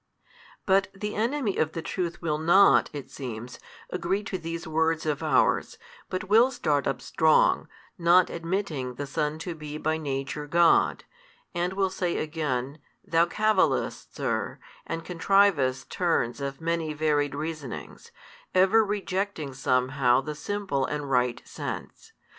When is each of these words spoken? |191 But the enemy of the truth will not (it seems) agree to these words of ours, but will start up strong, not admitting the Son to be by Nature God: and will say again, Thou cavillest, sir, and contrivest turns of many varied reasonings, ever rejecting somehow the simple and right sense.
|191 0.63 0.65
But 0.65 0.87
the 0.95 1.13
enemy 1.13 1.57
of 1.57 1.73
the 1.73 1.83
truth 1.83 2.23
will 2.23 2.39
not 2.39 2.89
(it 2.91 3.11
seems) 3.11 3.59
agree 3.91 4.23
to 4.23 4.39
these 4.39 4.65
words 4.67 5.05
of 5.05 5.21
ours, 5.21 5.77
but 6.09 6.23
will 6.23 6.49
start 6.49 6.87
up 6.87 7.03
strong, 7.03 7.67
not 7.99 8.31
admitting 8.31 8.95
the 8.95 9.05
Son 9.05 9.37
to 9.37 9.53
be 9.53 9.77
by 9.77 9.97
Nature 9.99 10.47
God: 10.47 11.03
and 11.53 11.73
will 11.73 11.91
say 11.91 12.17
again, 12.17 12.79
Thou 13.05 13.27
cavillest, 13.27 14.15
sir, 14.15 14.57
and 14.87 15.05
contrivest 15.05 15.91
turns 15.91 16.41
of 16.41 16.59
many 16.59 16.93
varied 16.93 17.35
reasonings, 17.35 18.11
ever 18.55 18.83
rejecting 18.83 19.53
somehow 19.53 20.19
the 20.19 20.33
simple 20.33 20.83
and 20.83 21.11
right 21.11 21.43
sense. 21.45 22.11